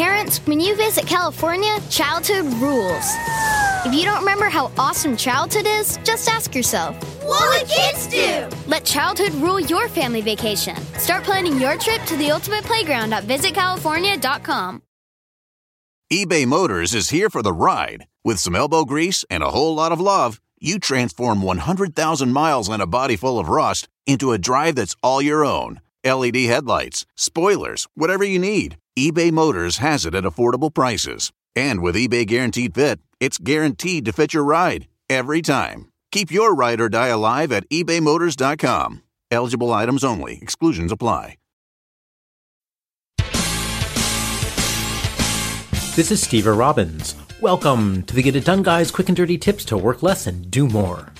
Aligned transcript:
Parents, 0.00 0.38
when 0.46 0.60
you 0.60 0.74
visit 0.76 1.06
California, 1.06 1.76
childhood 1.90 2.46
rules. 2.54 3.04
If 3.84 3.92
you 3.92 4.04
don't 4.04 4.20
remember 4.20 4.48
how 4.48 4.72
awesome 4.78 5.14
childhood 5.14 5.66
is, 5.66 5.98
just 6.04 6.26
ask 6.26 6.54
yourself, 6.54 6.96
What 7.22 7.46
would 7.50 7.68
kids 7.68 8.06
do? 8.06 8.48
let 8.66 8.86
childhood 8.86 9.34
rule 9.34 9.60
your 9.60 9.88
family 9.88 10.22
vacation. 10.22 10.74
Start 10.96 11.24
planning 11.24 11.60
your 11.60 11.76
trip 11.76 12.02
to 12.04 12.16
the 12.16 12.30
ultimate 12.30 12.64
playground 12.64 13.12
at 13.12 13.24
visitcalifornia.com. 13.24 14.82
eBay 16.10 16.46
Motors 16.46 16.94
is 16.94 17.10
here 17.10 17.28
for 17.28 17.42
the 17.42 17.52
ride. 17.52 18.06
With 18.24 18.38
some 18.38 18.56
elbow 18.56 18.86
grease 18.86 19.26
and 19.28 19.42
a 19.42 19.50
whole 19.50 19.74
lot 19.74 19.92
of 19.92 20.00
love, 20.00 20.40
you 20.58 20.78
transform 20.78 21.42
100,000 21.42 22.32
miles 22.32 22.70
and 22.70 22.80
a 22.80 22.86
body 22.86 23.16
full 23.16 23.38
of 23.38 23.50
rust 23.50 23.86
into 24.06 24.32
a 24.32 24.38
drive 24.38 24.76
that's 24.76 24.96
all 25.02 25.20
your 25.20 25.44
own. 25.44 25.82
LED 26.02 26.36
headlights, 26.36 27.04
spoilers, 27.16 27.86
whatever 27.94 28.24
you 28.24 28.38
need, 28.38 28.78
eBay 28.98 29.30
Motors 29.30 29.76
has 29.76 30.04
it 30.04 30.16
at 30.16 30.24
affordable 30.24 30.74
prices. 30.74 31.30
And 31.54 31.80
with 31.80 31.94
eBay 31.94 32.26
Guaranteed 32.26 32.74
Fit, 32.74 32.98
it's 33.20 33.38
guaranteed 33.38 34.04
to 34.04 34.12
fit 34.12 34.34
your 34.34 34.42
ride 34.42 34.88
every 35.08 35.42
time. 35.42 35.90
Keep 36.10 36.32
your 36.32 36.54
ride 36.56 36.80
or 36.80 36.88
die 36.88 37.08
alive 37.08 37.52
at 37.52 37.68
ebaymotors.com. 37.68 39.02
Eligible 39.30 39.72
items 39.72 40.02
only, 40.02 40.38
exclusions 40.42 40.90
apply. 40.90 41.36
This 45.94 46.10
is 46.10 46.22
Steve 46.22 46.46
Robbins. 46.46 47.14
Welcome 47.40 48.02
to 48.04 48.14
the 48.14 48.22
Get 48.22 48.34
It 48.34 48.44
Done 48.44 48.64
Guys 48.64 48.90
quick 48.90 49.08
and 49.08 49.16
dirty 49.16 49.38
tips 49.38 49.64
to 49.66 49.76
work 49.76 50.02
less 50.02 50.26
and 50.26 50.50
do 50.50 50.66
more. 50.66 51.12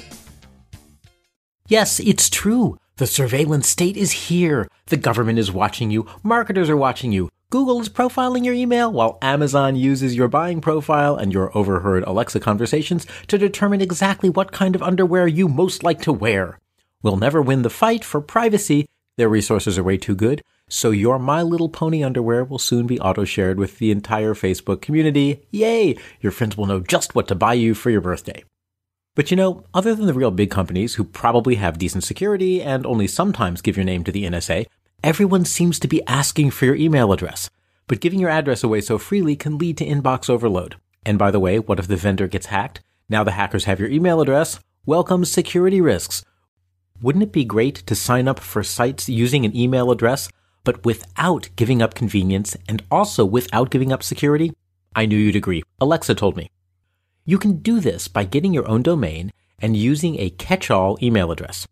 Yes, 1.68 2.00
it's 2.00 2.28
true. 2.28 2.78
The 2.96 3.06
surveillance 3.06 3.68
state 3.68 3.96
is 3.96 4.12
here. 4.12 4.66
The 4.87 4.96
government 4.96 5.38
is 5.38 5.52
watching 5.52 5.92
you. 5.92 6.06
Marketers 6.24 6.68
are 6.68 6.76
watching 6.76 7.12
you. 7.12 7.28
Google 7.50 7.80
is 7.80 7.88
profiling 7.88 8.45
your 8.45 8.54
email 8.54 8.92
while 8.92 9.18
Amazon 9.20 9.74
uses 9.74 10.14
your 10.14 10.28
buying 10.28 10.60
profile 10.60 11.16
and 11.16 11.32
your 11.32 11.56
overheard 11.59 12.04
Alexa 12.04 12.38
conversations 12.38 13.09
to 13.26 13.38
determine 13.38 13.80
exactly 13.80 14.30
what 14.30 14.52
kind 14.52 14.76
of 14.76 14.82
underwear 14.84 15.26
you 15.26 15.48
most 15.48 15.82
like 15.82 16.01
to 16.02 16.12
wear. 16.12 16.60
We'll 17.02 17.16
never 17.16 17.43
win 17.43 17.62
the 17.62 17.68
fight 17.68 18.04
for 18.04 18.21
privacy. 18.21 18.87
Their 19.16 19.28
resources 19.28 19.76
are 19.78 19.82
way 19.82 19.98
too 19.98 20.15
good. 20.15 20.43
So 20.68 20.93
your 20.93 21.18
My 21.18 21.43
Little 21.43 21.68
Pony 21.68 22.04
underwear 22.04 22.45
will 22.45 22.60
soon 22.60 22.87
be 22.87 23.01
auto 23.01 23.24
shared 23.24 23.59
with 23.59 23.78
the 23.78 23.90
entire 23.90 24.34
Facebook 24.34 24.80
community. 24.80 25.45
Yay! 25.51 25.96
Your 26.21 26.30
friends 26.30 26.56
will 26.56 26.66
know 26.66 26.78
just 26.78 27.16
what 27.16 27.26
to 27.26 27.34
buy 27.34 27.54
you 27.54 27.74
for 27.74 27.90
your 27.90 28.01
birthday. 28.01 28.45
But 29.16 29.32
you 29.32 29.37
know, 29.37 29.65
other 29.74 29.93
than 29.96 30.06
the 30.06 30.15
real 30.15 30.30
big 30.30 30.52
companies 30.52 30.95
who 30.95 31.02
probably 31.02 31.56
have 31.56 31.78
decent 31.78 32.04
security 32.04 32.62
and 32.62 32.87
only 32.87 33.09
sometimes 33.09 33.60
give 33.60 33.76
your 33.76 33.84
name 33.84 34.04
to 34.04 34.12
the 34.12 34.23
NSA, 34.23 34.66
everyone 35.02 35.45
seems 35.45 35.79
to 35.80 35.88
be 35.88 36.06
asking 36.06 36.51
for 36.51 36.66
your 36.66 36.74
email 36.74 37.12
address. 37.12 37.51
But 37.87 38.01
giving 38.01 38.20
your 38.20 38.30
address 38.30 38.62
away 38.62 38.80
so 38.80 38.98
freely 38.98 39.37
can 39.37 39.59
lead 39.59 39.76
to 39.79 39.87
inbox 39.87 40.29
overload. 40.29 40.76
And 41.04 41.18
by 41.18 41.30
the 41.30 41.40
way, 41.40 41.59
what 41.59 41.79
if 41.79 41.88
the 41.88 41.96
vendor 41.96 42.29
gets 42.29 42.46
hacked? 42.46 42.80
Now 43.09 43.24
the 43.24 43.32
hackers 43.32 43.65
have 43.65 43.80
your 43.80 43.88
email 43.88 44.21
address. 44.21 44.60
Welcome 44.87 45.24
security 45.24 45.80
risks. 45.80 46.24
Wouldn't 47.02 47.24
it 47.24 47.32
be 47.32 47.45
great 47.45 47.76
to 47.87 47.95
sign 47.95 48.28
up 48.28 48.38
for 48.40 48.62
sites 48.62 49.09
using 49.09 49.45
an 49.45 49.56
email 49.56 49.90
address, 49.90 50.28
but 50.65 50.84
without 50.84 51.48
giving 51.56 51.80
up 51.80 51.95
convenience 51.95 52.56
and 52.68 52.82
also 52.90 53.24
without 53.24 53.71
giving 53.71 53.93
up 53.93 54.02
security? 54.02 54.52
I 54.95 55.06
knew 55.06 55.16
you'd 55.16 55.37
agree. 55.37 55.62
Alexa 55.80 56.15
told 56.15 56.37
me. 56.37 56.51
You 57.24 57.38
can 57.38 57.59
do 57.59 57.80
this 57.80 58.09
by 58.09 58.24
getting 58.24 58.52
your 58.52 58.68
own 58.68 58.82
domain 58.82 59.30
and 59.59 59.76
using 59.76 60.18
a 60.18 60.30
catch-all 60.30 60.98
email 61.02 61.30
address. 61.30 61.66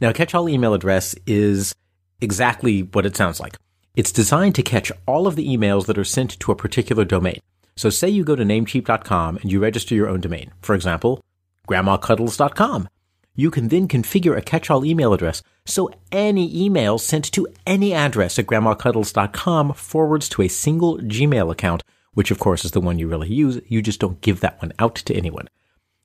Now, 0.00 0.10
a 0.10 0.14
catch-all 0.14 0.48
email 0.48 0.74
address 0.74 1.14
is 1.26 1.74
exactly 2.20 2.82
what 2.82 3.06
it 3.06 3.16
sounds 3.16 3.40
like. 3.40 3.56
It's 3.94 4.12
designed 4.12 4.54
to 4.56 4.62
catch 4.62 4.90
all 5.06 5.26
of 5.26 5.36
the 5.36 5.46
emails 5.46 5.86
that 5.86 5.98
are 5.98 6.04
sent 6.04 6.38
to 6.40 6.52
a 6.52 6.56
particular 6.56 7.04
domain. 7.04 7.40
So 7.76 7.90
say 7.90 8.08
you 8.08 8.24
go 8.24 8.36
to 8.36 8.44
namecheap.com 8.44 9.38
and 9.38 9.50
you 9.52 9.60
register 9.60 9.94
your 9.94 10.08
own 10.08 10.20
domain. 10.20 10.52
For 10.62 10.74
example, 10.74 11.22
grandmacuddles.com. 11.68 12.88
You 13.36 13.50
can 13.50 13.68
then 13.68 13.88
configure 13.88 14.36
a 14.36 14.42
catch-all 14.42 14.84
email 14.84 15.12
address 15.12 15.42
so 15.64 15.90
any 16.12 16.64
email 16.64 16.98
sent 16.98 17.32
to 17.32 17.48
any 17.66 17.92
address 17.92 18.38
at 18.38 18.46
grandmacuddles.com 18.46 19.74
forwards 19.74 20.28
to 20.30 20.42
a 20.42 20.48
single 20.48 20.98
Gmail 20.98 21.50
account, 21.50 21.82
which 22.12 22.30
of 22.30 22.38
course 22.38 22.64
is 22.64 22.70
the 22.70 22.80
one 22.80 22.98
you 22.98 23.08
really 23.08 23.32
use. 23.32 23.60
You 23.66 23.82
just 23.82 23.98
don't 23.98 24.20
give 24.20 24.40
that 24.40 24.60
one 24.62 24.72
out 24.78 24.94
to 24.96 25.14
anyone. 25.14 25.48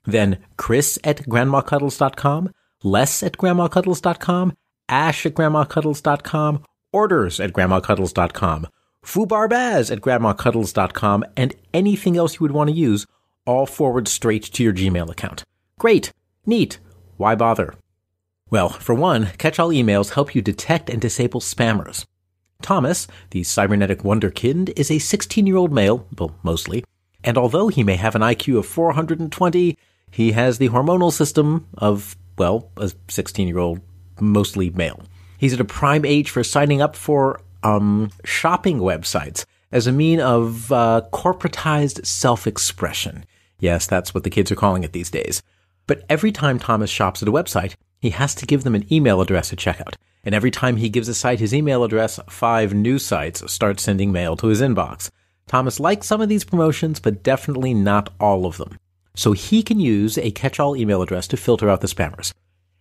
Then 0.04 0.38
Chris 0.56 0.98
at 1.04 1.18
grandmacuddles.com, 1.28 2.50
Les 2.82 3.22
at 3.22 3.36
grandmacuddles.com, 3.36 4.56
Ash 4.90 5.24
at 5.24 5.34
grandmacuddles.com, 5.34 6.64
Orders 6.92 7.40
at 7.40 7.52
grandmacuddles.com, 7.52 8.66
Fubarbaz 9.04 9.90
at 9.90 10.00
grandmacuddles.com, 10.00 11.24
and 11.36 11.54
anything 11.72 12.16
else 12.16 12.34
you 12.34 12.40
would 12.40 12.50
want 12.50 12.68
to 12.68 12.76
use, 12.76 13.06
all 13.46 13.64
forward 13.64 14.08
straight 14.08 14.42
to 14.42 14.62
your 14.62 14.74
Gmail 14.74 15.10
account. 15.10 15.44
Great. 15.78 16.12
Neat. 16.44 16.78
Why 17.16 17.34
bother? 17.34 17.74
Well, 18.50 18.68
for 18.68 18.94
one, 18.94 19.30
catch-all 19.38 19.70
emails 19.70 20.14
help 20.14 20.34
you 20.34 20.42
detect 20.42 20.90
and 20.90 21.00
disable 21.00 21.40
spammers. 21.40 22.04
Thomas, 22.60 23.06
the 23.30 23.44
cybernetic 23.44 24.00
wonderkind, 24.00 24.76
is 24.76 24.90
a 24.90 24.94
16-year-old 24.94 25.72
male, 25.72 26.06
well, 26.18 26.36
mostly, 26.42 26.84
and 27.22 27.38
although 27.38 27.68
he 27.68 27.84
may 27.84 27.96
have 27.96 28.14
an 28.14 28.22
IQ 28.22 28.58
of 28.58 28.66
420, 28.66 29.78
he 30.10 30.32
has 30.32 30.58
the 30.58 30.70
hormonal 30.70 31.12
system 31.12 31.68
of, 31.74 32.16
well, 32.36 32.70
a 32.76 32.86
16-year-old, 33.08 33.80
mostly 34.20 34.70
male. 34.70 35.02
He's 35.38 35.52
at 35.54 35.60
a 35.60 35.64
prime 35.64 36.04
age 36.04 36.30
for 36.30 36.44
signing 36.44 36.82
up 36.82 36.94
for, 36.96 37.40
um, 37.62 38.10
shopping 38.24 38.78
websites 38.78 39.44
as 39.72 39.86
a 39.86 39.92
mean 39.92 40.20
of, 40.20 40.70
uh, 40.72 41.02
corporatized 41.12 42.04
self-expression. 42.04 43.24
Yes, 43.58 43.86
that's 43.86 44.14
what 44.14 44.24
the 44.24 44.30
kids 44.30 44.50
are 44.50 44.56
calling 44.56 44.84
it 44.84 44.92
these 44.92 45.10
days. 45.10 45.42
But 45.86 46.04
every 46.08 46.32
time 46.32 46.58
Thomas 46.58 46.90
shops 46.90 47.22
at 47.22 47.28
a 47.28 47.32
website, 47.32 47.74
he 48.00 48.10
has 48.10 48.34
to 48.36 48.46
give 48.46 48.64
them 48.64 48.74
an 48.74 48.90
email 48.92 49.20
address 49.20 49.52
at 49.52 49.58
checkout. 49.58 49.94
And 50.24 50.34
every 50.34 50.50
time 50.50 50.76
he 50.76 50.88
gives 50.88 51.08
a 51.08 51.14
site 51.14 51.40
his 51.40 51.54
email 51.54 51.82
address, 51.82 52.20
five 52.28 52.74
new 52.74 52.98
sites 52.98 53.50
start 53.50 53.80
sending 53.80 54.12
mail 54.12 54.36
to 54.36 54.48
his 54.48 54.60
inbox. 54.60 55.10
Thomas 55.46 55.80
likes 55.80 56.06
some 56.06 56.20
of 56.20 56.28
these 56.28 56.44
promotions, 56.44 57.00
but 57.00 57.22
definitely 57.22 57.74
not 57.74 58.12
all 58.20 58.46
of 58.46 58.56
them. 58.56 58.78
So 59.16 59.32
he 59.32 59.62
can 59.62 59.80
use 59.80 60.16
a 60.16 60.30
catch-all 60.30 60.76
email 60.76 61.02
address 61.02 61.26
to 61.28 61.36
filter 61.36 61.68
out 61.68 61.80
the 61.80 61.88
spammers. 61.88 62.32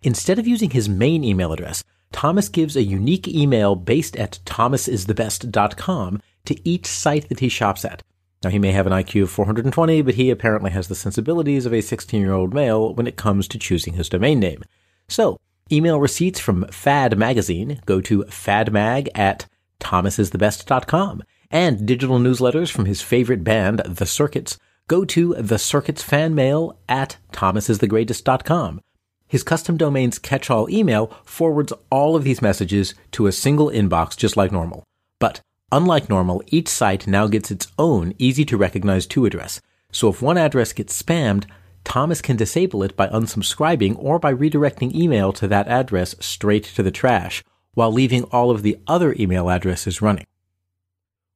Instead 0.02 0.40
of 0.40 0.48
using 0.48 0.70
his 0.70 0.88
main 0.88 1.24
email 1.24 1.52
address, 1.52 1.84
Thomas 2.12 2.50
gives 2.50 2.76
a 2.76 2.84
unique 2.84 3.28
email 3.28 3.76
based 3.76 4.16
at 4.16 4.40
thomasisthebest.com 4.46 6.22
to 6.46 6.70
each 6.70 6.86
site 6.86 7.30
that 7.30 7.40
he 7.40 7.50
shops 7.50 7.86
at. 7.86 8.02
Now, 8.44 8.50
he 8.50 8.60
may 8.60 8.72
have 8.72 8.88
an 8.88 8.94
IQ 8.94 9.24
of 9.24 9.32
420, 9.32 10.02
but 10.02 10.16
he 10.16 10.30
apparently 10.30 10.72
has 10.72 10.88
the 10.88 10.96
sensibilities 10.96 11.66
of 11.66 11.74
a 11.74 11.82
16 11.82 12.22
year 12.22 12.32
old 12.32 12.54
male 12.54 12.94
when 12.94 13.08
it 13.08 13.18
comes 13.18 13.48
to 13.50 13.60
choosing 13.60 13.94
his 13.94 14.08
domain 14.08 14.40
name. 14.40 14.64
So, 15.10 15.38
email 15.72 16.00
receipts 16.00 16.40
from 16.40 16.66
Fad 16.68 17.18
Magazine 17.18 17.82
go 17.86 18.00
to 18.02 18.24
fadmag 18.24 19.10
at 19.14 19.46
thomasisthebest.com, 19.82 21.24
and 21.52 21.86
digital 21.86 22.20
newsletters 22.20 22.72
from 22.72 22.86
his 22.86 23.02
favorite 23.02 23.44
band, 23.44 23.82
The 23.86 24.06
Circuits, 24.06 24.58
go 24.88 25.04
to 25.06 25.34
thecircuitsfanmail 25.34 25.60
Circuits 25.60 26.04
fan 26.04 26.36
mail 26.36 26.80
at 26.88 27.18
thomasisthegreatest.com. 27.34 28.82
His 29.30 29.44
custom 29.44 29.78
domain's 29.78 30.18
catch-all 30.18 30.70
email 30.72 31.16
forwards 31.24 31.72
all 31.92 32.16
of 32.16 32.24
these 32.24 32.42
messages 32.42 32.96
to 33.12 33.28
a 33.28 33.32
single 33.32 33.70
inbox 33.70 34.18
just 34.18 34.36
like 34.36 34.52
normal. 34.52 34.84
But 35.20 35.40
unlike 35.72 36.10
normal, 36.10 36.42
each 36.48 36.68
site 36.68 37.06
now 37.06 37.28
gets 37.28 37.52
its 37.52 37.68
own 37.78 38.16
easy 38.18 38.44
to 38.46 38.58
recognize 38.58 39.06
to 39.06 39.26
address. 39.26 39.62
So 39.92 40.10
if 40.10 40.20
one 40.20 40.40
address 40.40 40.74
gets 40.74 41.00
spammed, 41.00 41.46
Thomas 41.84 42.22
can 42.22 42.38
disable 42.38 42.82
it 42.82 42.96
by 42.96 43.08
unsubscribing 43.08 43.96
or 44.00 44.18
by 44.18 44.34
redirecting 44.34 44.96
email 44.96 45.32
to 45.34 45.48
that 45.48 45.68
address 45.68 46.16
straight 46.20 46.64
to 46.64 46.82
the 46.82 46.92
trash, 46.92 47.44
while 47.76 47.92
leaving 47.92 48.24
all 48.26 48.50
of 48.50 48.64
the 48.64 48.80
other 48.88 49.16
email 49.20 49.48
addresses 49.50 50.02
running. 50.02 50.26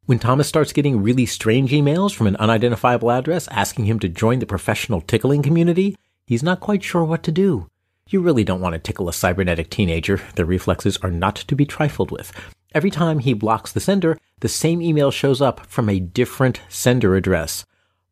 When 0.06 0.20
Thomas 0.20 0.48
starts 0.48 0.74
getting 0.74 1.02
really 1.02 1.28
strange 1.28 1.72
emails 1.72 2.14
from 2.14 2.26
an 2.26 2.36
unidentifiable 2.38 3.12
address 3.12 3.48
asking 3.50 3.86
him 3.86 4.00
to 4.00 4.10
join 4.10 4.40
the 4.40 4.48
professional 4.48 5.00
tickling 5.00 5.44
community, 5.44 5.96
he's 6.26 6.44
not 6.44 6.60
quite 6.60 6.84
sure 6.84 7.04
what 7.04 7.22
to 7.24 7.32
do. 7.32 7.70
You 8.10 8.22
really 8.22 8.44
don't 8.44 8.62
want 8.62 8.74
to 8.74 8.80
tickle 8.80 9.10
a 9.10 9.14
cybernetic 9.14 9.70
teenager. 9.70 10.22
Their 10.36 10.46
reflexes 10.46 10.98
are 10.98 11.12
not 11.12 11.36
to 11.36 11.56
be 11.56 11.66
trifled 11.66 12.12
with. 12.12 12.32
Every 12.76 12.92
time 12.92 13.20
he 13.20 13.34
blocks 13.34 13.72
the 13.72 13.80
sender, 13.80 14.18
the 14.40 14.50
same 14.50 14.82
email 14.82 15.10
shows 15.10 15.42
up 15.42 15.66
from 15.68 15.90
a 15.90 16.00
different 16.00 16.62
sender 16.70 17.16
address. 17.16 17.66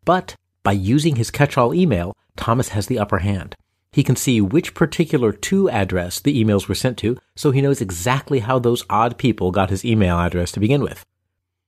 But 0.05 0.35
by 0.63 0.71
using 0.71 1.17
his 1.17 1.31
catch-all 1.31 1.73
email, 1.73 2.15
Thomas 2.35 2.69
has 2.69 2.87
the 2.87 2.99
upper 2.99 3.19
hand. 3.19 3.55
He 3.91 4.03
can 4.03 4.15
see 4.15 4.39
which 4.39 4.73
particular 4.73 5.33
to 5.33 5.69
address 5.69 6.19
the 6.19 6.41
emails 6.41 6.67
were 6.67 6.75
sent 6.75 6.97
to, 6.99 7.17
so 7.35 7.51
he 7.51 7.61
knows 7.61 7.81
exactly 7.81 8.39
how 8.39 8.59
those 8.59 8.85
odd 8.89 9.17
people 9.17 9.51
got 9.51 9.69
his 9.69 9.83
email 9.83 10.17
address 10.17 10.51
to 10.53 10.61
begin 10.61 10.81
with. 10.81 11.05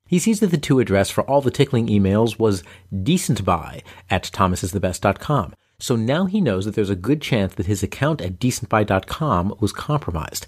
He 0.08 0.20
sees 0.20 0.40
that 0.40 0.48
the 0.48 0.58
to 0.60 0.80
address 0.80 1.10
for 1.10 1.24
all 1.24 1.42
the 1.42 1.52
tickling 1.52 1.88
emails 1.88 2.40
was 2.40 2.64
decentbuy 2.94 3.82
at 4.10 4.24
thomasisthebest.com, 4.24 5.54
so 5.80 5.96
now 5.96 6.26
he 6.26 6.42
knows 6.42 6.66
that 6.66 6.76
there's 6.76 6.90
a 6.90 6.96
good 6.96 7.22
chance 7.22 7.54
that 7.56 7.66
his 7.66 7.84
account 7.84 8.22
at 8.22 8.40
decentbuy.com 8.40 9.56
was 9.60 9.74
compromised. 9.74 10.48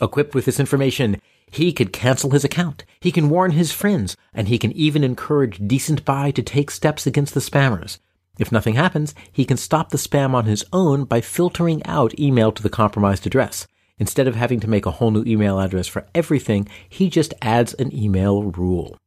Equipped 0.00 0.34
with 0.34 0.44
this 0.44 0.60
information, 0.60 1.20
He 1.50 1.72
could 1.72 1.92
cancel 1.92 2.30
his 2.30 2.44
account, 2.44 2.84
he 3.00 3.12
can 3.12 3.30
warn 3.30 3.52
his 3.52 3.72
friends, 3.72 4.16
and 4.34 4.48
he 4.48 4.58
can 4.58 4.72
even 4.72 5.04
encourage 5.04 5.66
Decent 5.66 6.04
Buy 6.04 6.30
to 6.32 6.42
take 6.42 6.70
steps 6.70 7.06
against 7.06 7.34
the 7.34 7.40
spammers. 7.40 7.98
If 8.38 8.52
nothing 8.52 8.74
happens, 8.74 9.14
he 9.32 9.44
can 9.44 9.56
stop 9.56 9.90
the 9.90 9.96
spam 9.96 10.34
on 10.34 10.44
his 10.44 10.64
own 10.72 11.04
by 11.04 11.20
filtering 11.20 11.84
out 11.86 12.18
email 12.18 12.52
to 12.52 12.62
the 12.62 12.68
compromised 12.68 13.26
address. 13.26 13.66
Instead 13.98 14.28
of 14.28 14.34
having 14.34 14.60
to 14.60 14.68
make 14.68 14.84
a 14.84 14.90
whole 14.90 15.10
new 15.10 15.24
email 15.24 15.58
address 15.58 15.86
for 15.86 16.06
everything, 16.14 16.68
he 16.88 17.08
just 17.08 17.32
adds 17.40 17.72
an 17.74 17.94
email 17.96 18.42
rule. 18.42 18.98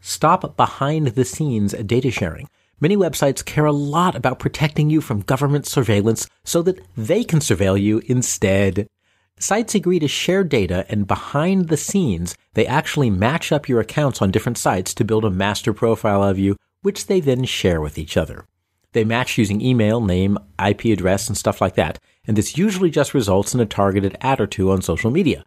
Stop 0.00 0.56
behind 0.56 1.08
the 1.08 1.24
scenes 1.24 1.72
data 1.72 2.10
sharing. 2.10 2.48
Many 2.84 2.98
websites 2.98 3.42
care 3.42 3.64
a 3.64 3.72
lot 3.72 4.14
about 4.14 4.38
protecting 4.38 4.90
you 4.90 5.00
from 5.00 5.22
government 5.22 5.64
surveillance 5.64 6.28
so 6.44 6.60
that 6.60 6.78
they 6.98 7.24
can 7.24 7.38
surveil 7.38 7.80
you 7.80 8.02
instead. 8.08 8.90
Sites 9.38 9.74
agree 9.74 9.98
to 10.00 10.06
share 10.06 10.44
data 10.44 10.84
and 10.90 11.06
behind 11.06 11.68
the 11.68 11.78
scenes, 11.78 12.36
they 12.52 12.66
actually 12.66 13.08
match 13.08 13.52
up 13.52 13.70
your 13.70 13.80
accounts 13.80 14.20
on 14.20 14.30
different 14.30 14.58
sites 14.58 14.92
to 14.92 15.02
build 15.02 15.24
a 15.24 15.30
master 15.30 15.72
profile 15.72 16.22
of 16.22 16.38
you, 16.38 16.58
which 16.82 17.06
they 17.06 17.20
then 17.20 17.44
share 17.44 17.80
with 17.80 17.96
each 17.96 18.18
other. 18.18 18.44
They 18.92 19.02
match 19.02 19.38
using 19.38 19.62
email, 19.62 20.02
name, 20.02 20.36
IP 20.62 20.84
address, 20.84 21.26
and 21.26 21.38
stuff 21.38 21.62
like 21.62 21.76
that, 21.76 21.98
and 22.26 22.36
this 22.36 22.58
usually 22.58 22.90
just 22.90 23.14
results 23.14 23.54
in 23.54 23.60
a 23.60 23.64
targeted 23.64 24.18
ad 24.20 24.42
or 24.42 24.46
two 24.46 24.70
on 24.70 24.82
social 24.82 25.10
media. 25.10 25.42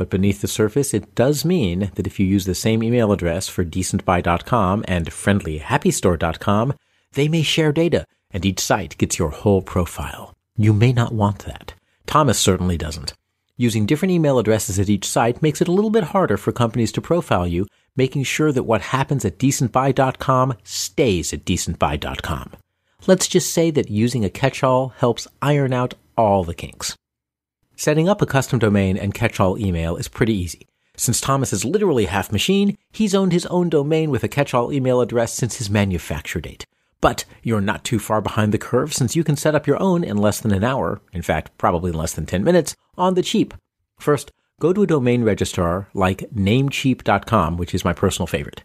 But 0.00 0.08
beneath 0.08 0.40
the 0.40 0.48
surface, 0.48 0.94
it 0.94 1.14
does 1.14 1.44
mean 1.44 1.90
that 1.96 2.06
if 2.06 2.18
you 2.18 2.24
use 2.24 2.46
the 2.46 2.54
same 2.54 2.82
email 2.82 3.12
address 3.12 3.48
for 3.48 3.66
decentbuy.com 3.66 4.82
and 4.88 5.10
friendlyhappystore.com, 5.10 6.72
they 7.12 7.28
may 7.28 7.42
share 7.42 7.70
data, 7.70 8.06
and 8.30 8.42
each 8.46 8.60
site 8.60 8.96
gets 8.96 9.18
your 9.18 9.28
whole 9.28 9.60
profile. 9.60 10.34
You 10.56 10.72
may 10.72 10.94
not 10.94 11.12
want 11.12 11.40
that. 11.40 11.74
Thomas 12.06 12.38
certainly 12.38 12.78
doesn't. 12.78 13.12
Using 13.58 13.84
different 13.84 14.12
email 14.12 14.38
addresses 14.38 14.78
at 14.78 14.88
each 14.88 15.04
site 15.04 15.42
makes 15.42 15.60
it 15.60 15.68
a 15.68 15.72
little 15.72 15.90
bit 15.90 16.04
harder 16.04 16.38
for 16.38 16.50
companies 16.50 16.92
to 16.92 17.02
profile 17.02 17.46
you, 17.46 17.66
making 17.94 18.22
sure 18.22 18.52
that 18.52 18.62
what 18.62 18.80
happens 18.96 19.26
at 19.26 19.38
decentbuy.com 19.38 20.54
stays 20.64 21.34
at 21.34 21.44
decentbuy.com. 21.44 22.52
Let's 23.06 23.28
just 23.28 23.52
say 23.52 23.70
that 23.72 23.90
using 23.90 24.24
a 24.24 24.30
catch-all 24.30 24.94
helps 24.96 25.28
iron 25.42 25.74
out 25.74 25.92
all 26.16 26.42
the 26.42 26.54
kinks. 26.54 26.96
Setting 27.80 28.10
up 28.10 28.20
a 28.20 28.26
custom 28.26 28.58
domain 28.58 28.98
and 28.98 29.14
catch-all 29.14 29.58
email 29.58 29.96
is 29.96 30.06
pretty 30.06 30.34
easy. 30.34 30.68
Since 30.98 31.18
Thomas 31.18 31.50
is 31.50 31.64
literally 31.64 32.04
half 32.04 32.30
machine, 32.30 32.76
he's 32.92 33.14
owned 33.14 33.32
his 33.32 33.46
own 33.46 33.70
domain 33.70 34.10
with 34.10 34.22
a 34.22 34.28
catch-all 34.28 34.70
email 34.70 35.00
address 35.00 35.32
since 35.32 35.56
his 35.56 35.70
manufacture 35.70 36.42
date. 36.42 36.66
But 37.00 37.24
you're 37.42 37.62
not 37.62 37.82
too 37.82 37.98
far 37.98 38.20
behind 38.20 38.52
the 38.52 38.58
curve 38.58 38.92
since 38.92 39.16
you 39.16 39.24
can 39.24 39.34
set 39.34 39.54
up 39.54 39.66
your 39.66 39.80
own 39.80 40.04
in 40.04 40.18
less 40.18 40.40
than 40.40 40.52
an 40.52 40.62
hour, 40.62 41.00
in 41.14 41.22
fact, 41.22 41.56
probably 41.56 41.90
in 41.92 41.96
less 41.96 42.12
than 42.12 42.26
10 42.26 42.44
minutes, 42.44 42.76
on 42.98 43.14
the 43.14 43.22
cheap. 43.22 43.54
First, 43.98 44.30
go 44.60 44.74
to 44.74 44.82
a 44.82 44.86
domain 44.86 45.24
registrar 45.24 45.88
like 45.94 46.28
namecheap.com, 46.34 47.56
which 47.56 47.74
is 47.74 47.82
my 47.82 47.94
personal 47.94 48.26
favorite. 48.26 48.62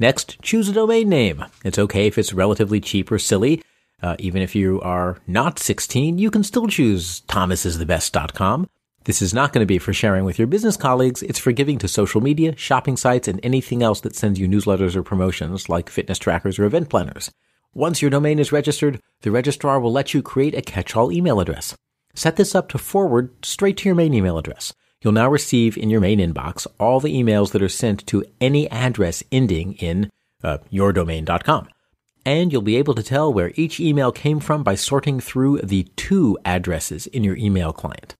Next, 0.00 0.42
choose 0.42 0.68
a 0.68 0.72
domain 0.72 1.08
name. 1.08 1.44
It's 1.64 1.78
okay 1.78 2.08
if 2.08 2.18
it's 2.18 2.32
relatively 2.32 2.80
cheap 2.80 3.12
or 3.12 3.20
silly. 3.20 3.62
Uh, 4.02 4.16
even 4.18 4.42
if 4.42 4.54
you 4.54 4.80
are 4.82 5.18
not 5.26 5.58
16, 5.58 6.18
you 6.18 6.30
can 6.30 6.42
still 6.42 6.66
choose 6.66 7.22
thomasisthebest.com. 7.22 8.68
This 9.04 9.22
is 9.22 9.32
not 9.32 9.52
going 9.52 9.62
to 9.62 9.66
be 9.66 9.78
for 9.78 9.92
sharing 9.92 10.24
with 10.24 10.38
your 10.38 10.48
business 10.48 10.76
colleagues. 10.76 11.22
It's 11.22 11.38
for 11.38 11.52
giving 11.52 11.78
to 11.78 11.88
social 11.88 12.20
media, 12.20 12.56
shopping 12.56 12.96
sites, 12.96 13.28
and 13.28 13.38
anything 13.42 13.82
else 13.82 14.00
that 14.00 14.16
sends 14.16 14.38
you 14.38 14.48
newsletters 14.48 14.96
or 14.96 15.02
promotions 15.02 15.68
like 15.68 15.88
fitness 15.88 16.18
trackers 16.18 16.58
or 16.58 16.64
event 16.64 16.90
planners. 16.90 17.30
Once 17.72 18.02
your 18.02 18.10
domain 18.10 18.38
is 18.38 18.52
registered, 18.52 19.00
the 19.20 19.30
registrar 19.30 19.78
will 19.78 19.92
let 19.92 20.12
you 20.12 20.22
create 20.22 20.54
a 20.54 20.62
catch-all 20.62 21.12
email 21.12 21.40
address. 21.40 21.76
Set 22.14 22.36
this 22.36 22.54
up 22.54 22.68
to 22.70 22.78
forward 22.78 23.32
straight 23.44 23.76
to 23.76 23.88
your 23.88 23.94
main 23.94 24.12
email 24.12 24.38
address. 24.38 24.72
You'll 25.02 25.12
now 25.12 25.30
receive 25.30 25.76
in 25.76 25.90
your 25.90 26.00
main 26.00 26.18
inbox 26.18 26.66
all 26.80 26.98
the 26.98 27.14
emails 27.14 27.52
that 27.52 27.62
are 27.62 27.68
sent 27.68 28.06
to 28.08 28.24
any 28.40 28.68
address 28.70 29.22
ending 29.30 29.74
in 29.74 30.10
uh, 30.42 30.58
yourdomain.com. 30.72 31.68
And 32.26 32.52
you'll 32.52 32.60
be 32.60 32.76
able 32.76 32.94
to 32.94 33.04
tell 33.04 33.32
where 33.32 33.52
each 33.54 33.78
email 33.78 34.10
came 34.10 34.40
from 34.40 34.64
by 34.64 34.74
sorting 34.74 35.20
through 35.20 35.58
the 35.58 35.84
to 35.96 36.36
addresses 36.44 37.06
in 37.06 37.22
your 37.22 37.36
email 37.36 37.72
client. 37.72 38.16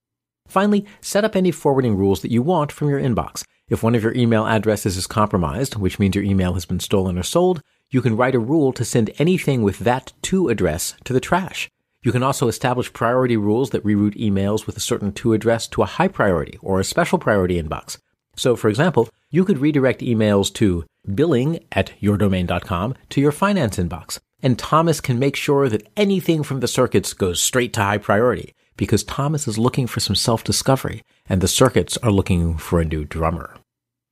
Finally, 0.47 0.87
set 1.00 1.25
up 1.25 1.35
any 1.35 1.50
forwarding 1.50 1.97
rules 1.97 2.23
that 2.23 2.31
you 2.31 2.41
want 2.41 2.70
from 2.70 2.88
your 2.88 3.00
inbox. 3.00 3.43
If 3.69 3.82
one 3.82 3.97
of 3.97 4.05
your 4.05 4.14
email 4.14 4.47
addresses 4.47 4.97
is 4.97 5.08
compromised, 5.08 5.75
which 5.75 5.99
means 5.99 6.14
your 6.14 6.23
email 6.23 6.55
has 6.55 6.64
been 6.64 6.79
stolen 6.79 7.19
or 7.19 7.25
sold, 7.25 7.61
you 7.91 8.00
can 8.00 8.17
write 8.17 8.37
a 8.37 8.38
rule 8.38 8.73
to 8.75 8.85
send 8.85 9.11
anything 9.19 9.62
with 9.62 9.81
that 9.81 10.12
to 10.23 10.50
address 10.50 10.94
to 11.03 11.12
the 11.12 11.19
trash. 11.19 11.69
You 12.05 12.12
can 12.12 12.23
also 12.23 12.47
establish 12.47 12.93
priority 12.93 13.37
rules 13.37 13.70
that 13.70 13.82
reroute 13.82 14.17
emails 14.17 14.69
with 14.69 14.76
a 14.76 14.81
certain 14.81 15.11
to 15.14 15.32
address 15.32 15.67
to 15.69 15.82
a 15.82 15.87
high 15.87 16.06
priority 16.06 16.61
or 16.62 16.79
a 16.79 16.85
special 16.85 17.19
priority 17.19 17.61
inbox. 17.61 17.99
So, 18.37 18.56
for 18.56 18.69
example, 18.69 19.09
you 19.31 19.44
could 19.44 19.59
redirect 19.59 20.00
emails 20.00 20.53
to 20.55 20.85
billing 21.15 21.65
at 21.73 21.93
yourdomain.com 22.00 22.94
to 23.11 23.21
your 23.21 23.33
finance 23.33 23.77
inbox. 23.77 24.19
And 24.43 24.59
Thomas 24.59 25.00
can 25.00 25.19
make 25.19 25.37
sure 25.37 25.69
that 25.69 25.88
anything 25.97 26.43
from 26.43 26.61
the 26.61 26.69
circuits 26.69 27.15
goes 27.15 27.43
straight 27.43 27.73
to 27.75 27.83
high 27.83 27.99
priority 27.99 28.53
because 28.77 29.03
Thomas 29.03 29.49
is 29.49 29.59
looking 29.59 29.87
for 29.87 30.00
some 30.00 30.15
self-discovery 30.15 31.03
and 31.29 31.41
the 31.41 31.49
circuits 31.49 31.97
are 31.99 32.11
looking 32.11 32.59
for 32.59 32.81
a 32.81 32.85
new 32.85 33.05
drummer. 33.05 33.56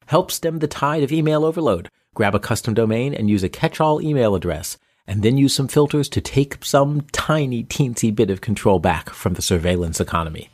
Help 0.06 0.30
stem 0.30 0.58
the 0.58 0.66
tide 0.66 1.02
of 1.02 1.12
email 1.12 1.44
overload 1.44 1.90
grab 2.14 2.34
a 2.34 2.40
custom 2.40 2.72
domain 2.72 3.12
and 3.12 3.28
use 3.28 3.42
a 3.42 3.48
catch-all 3.48 4.00
email 4.00 4.34
address, 4.34 4.78
and 5.06 5.22
then 5.22 5.36
use 5.36 5.52
some 5.52 5.68
filters 5.68 6.08
to 6.08 6.20
take 6.20 6.64
some 6.64 7.02
tiny 7.12 7.62
teensy 7.62 8.14
bit 8.14 8.30
of 8.30 8.40
control 8.40 8.78
back 8.78 9.10
from 9.10 9.34
the 9.34 9.42
surveillance 9.42 10.00
economy. 10.00 10.48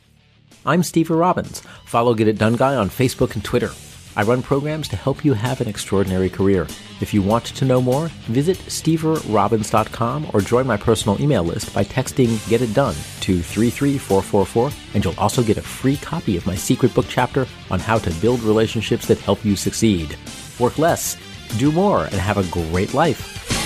I'm 0.65 0.83
Steve 0.83 1.09
Robbins. 1.09 1.61
Follow 1.85 2.13
Get 2.13 2.27
It 2.27 2.37
Done 2.37 2.55
Guy 2.55 2.75
on 2.75 2.89
Facebook 2.89 3.33
and 3.33 3.43
Twitter. 3.43 3.71
I 4.15 4.23
run 4.23 4.41
programs 4.41 4.87
to 4.89 4.95
help 4.95 5.23
you 5.23 5.33
have 5.33 5.61
an 5.61 5.67
extraordinary 5.67 6.29
career. 6.29 6.67
If 6.99 7.13
you 7.13 7.21
want 7.21 7.45
to 7.45 7.65
know 7.65 7.81
more, 7.81 8.09
visit 8.27 8.57
steverobbins.com 8.57 10.31
or 10.33 10.41
join 10.41 10.67
my 10.67 10.77
personal 10.77 11.19
email 11.21 11.43
list 11.43 11.73
by 11.73 11.83
texting 11.83 12.47
Get 12.49 12.61
It 12.61 12.73
Done 12.73 12.95
to 13.21 13.41
33444, 13.41 14.71
and 14.93 15.03
you'll 15.03 15.19
also 15.19 15.41
get 15.41 15.57
a 15.57 15.61
free 15.61 15.97
copy 15.97 16.37
of 16.37 16.45
my 16.45 16.55
secret 16.55 16.93
book 16.93 17.05
chapter 17.07 17.47
on 17.69 17.79
how 17.79 17.97
to 17.97 18.21
build 18.21 18.41
relationships 18.41 19.07
that 19.07 19.19
help 19.19 19.43
you 19.45 19.55
succeed. 19.55 20.17
Work 20.59 20.77
less 20.77 21.17
do 21.57 21.71
more, 21.71 22.05
and 22.05 22.15
have 22.15 22.37
a 22.37 22.43
great 22.51 22.93
life. 22.93 23.60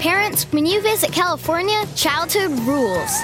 Parents, 0.00 0.44
when 0.44 0.64
you 0.64 0.80
visit 0.80 1.12
California, 1.12 1.84
childhood 1.94 2.52
rules. 2.60 3.20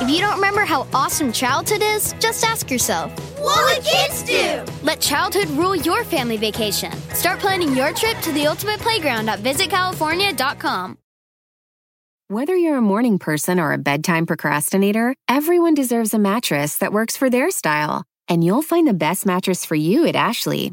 If 0.00 0.10
you 0.10 0.18
don't 0.18 0.34
remember 0.34 0.64
how 0.64 0.88
awesome 0.92 1.30
childhood 1.30 1.82
is, 1.82 2.14
just 2.18 2.42
ask 2.44 2.68
yourself, 2.68 3.12
What 3.38 3.76
would 3.76 3.84
kids 3.84 4.24
do? 4.24 4.64
Let 4.82 5.00
childhood 5.00 5.48
rule 5.50 5.76
your 5.76 6.02
family 6.02 6.36
vacation. 6.36 6.90
Start 7.14 7.38
planning 7.38 7.76
your 7.76 7.92
trip 7.92 8.18
to 8.22 8.32
the 8.32 8.48
ultimate 8.48 8.80
playground 8.80 9.30
at 9.30 9.38
visitcalifornia.com. 9.38 10.98
Whether 12.26 12.56
you're 12.56 12.78
a 12.78 12.82
morning 12.82 13.20
person 13.20 13.60
or 13.60 13.72
a 13.72 13.78
bedtime 13.78 14.26
procrastinator, 14.26 15.14
everyone 15.28 15.74
deserves 15.74 16.12
a 16.12 16.18
mattress 16.18 16.76
that 16.78 16.92
works 16.92 17.16
for 17.16 17.30
their 17.30 17.52
style. 17.52 18.02
And 18.26 18.42
you'll 18.42 18.62
find 18.62 18.86
the 18.86 18.94
best 18.94 19.26
mattress 19.26 19.64
for 19.64 19.76
you 19.76 20.06
at 20.06 20.16
Ashley. 20.16 20.72